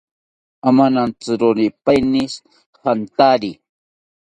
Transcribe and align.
Amanantziroripaeni 0.67 2.23
jantari 2.81 3.51